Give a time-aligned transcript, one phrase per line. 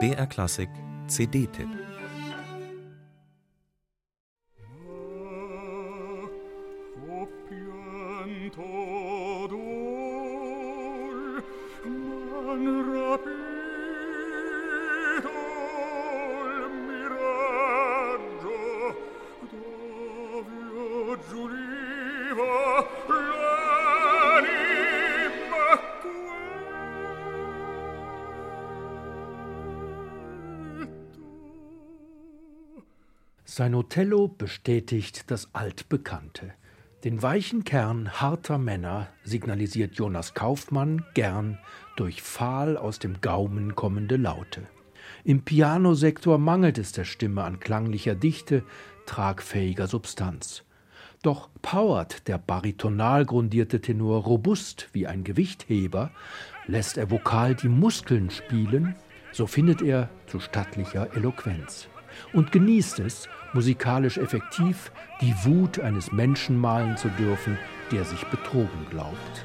[0.00, 0.68] BR Klassik
[1.06, 1.68] CD-Tipp
[33.46, 36.54] Sein Othello bestätigt das Altbekannte.
[37.04, 41.58] Den weichen Kern harter Männer signalisiert Jonas Kaufmann gern
[41.96, 44.62] durch fahl aus dem Gaumen kommende Laute.
[45.24, 48.64] Im Pianosektor mangelt es der Stimme an klanglicher Dichte,
[49.04, 50.64] tragfähiger Substanz.
[51.22, 56.12] Doch powert der baritonal grundierte Tenor robust wie ein Gewichtheber,
[56.66, 58.94] lässt er vokal die Muskeln spielen,
[59.32, 61.88] so findet er zu stattlicher Eloquenz
[62.32, 67.58] und genießt es, musikalisch effektiv die Wut eines Menschen malen zu dürfen,
[67.90, 69.44] der sich betrogen glaubt.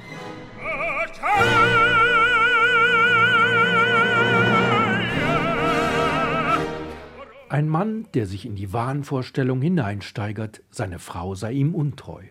[7.50, 12.22] Ein Mann, der sich in die Wahnvorstellung hineinsteigert, seine Frau sei ihm untreu.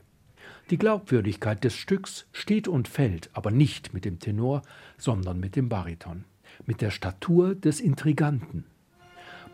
[0.71, 4.63] Die Glaubwürdigkeit des Stücks steht und fällt aber nicht mit dem Tenor,
[4.97, 6.25] sondern mit dem Bariton,
[6.67, 8.65] mit der Statur des Intriganten.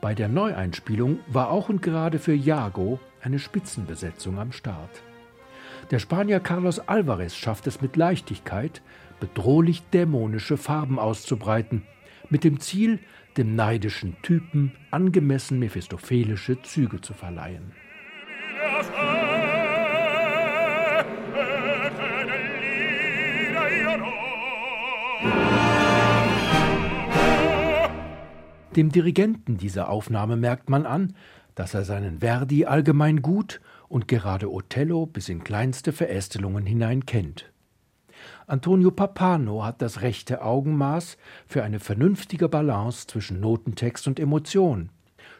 [0.04, 5.02] Bei der Neueinspielung war auch und gerade für Jago eine Spitzenbesetzung am Start.
[5.90, 8.82] Der Spanier Carlos Alvarez schafft es mit Leichtigkeit,
[9.18, 11.84] bedrohlich dämonische Farben auszubreiten,
[12.28, 12.98] mit dem Ziel,
[13.38, 17.72] dem neidischen Typen angemessen mephistophelische Züge zu verleihen.
[28.76, 31.14] Dem Dirigenten dieser Aufnahme merkt man an,
[31.54, 37.52] dass er seinen Verdi allgemein gut und gerade Othello bis in kleinste Verästelungen hinein kennt.
[38.48, 44.90] Antonio Papano hat das rechte Augenmaß für eine vernünftige Balance zwischen Notentext und Emotion.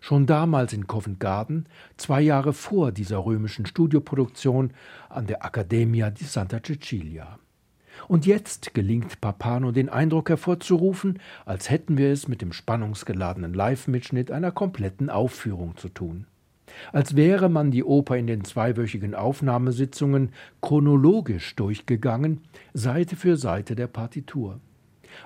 [0.00, 1.66] Schon damals in Covent Garden,
[1.96, 4.72] zwei Jahre vor dieser römischen Studioproduktion
[5.08, 7.38] an der Accademia di Santa Cecilia.
[8.08, 14.30] Und jetzt gelingt Papano den Eindruck hervorzurufen, als hätten wir es mit dem spannungsgeladenen Live-Mitschnitt
[14.30, 16.26] einer kompletten Aufführung zu tun.
[16.92, 22.40] Als wäre man die Oper in den zweiwöchigen Aufnahmesitzungen chronologisch durchgegangen,
[22.72, 24.60] Seite für Seite der Partitur.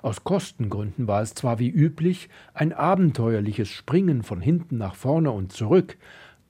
[0.03, 5.53] Aus Kostengründen war es zwar wie üblich ein abenteuerliches Springen von hinten nach vorne und
[5.53, 5.97] zurück,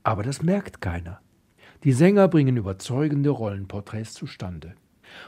[0.03, 1.21] aber das merkt keiner.
[1.85, 4.75] Die Sänger bringen überzeugende Rollenporträts zustande.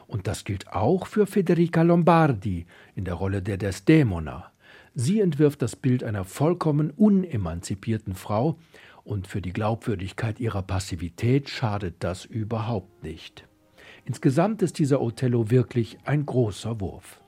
[0.06, 4.52] Und das gilt auch für Federica Lombardi in der Rolle der Desdemona.
[4.94, 8.58] Sie entwirft das Bild einer vollkommen unemanzipierten Frau,
[9.04, 13.44] und für die Glaubwürdigkeit ihrer Passivität schadet das überhaupt nicht.
[14.04, 17.19] Insgesamt ist dieser Othello wirklich ein großer Wurf.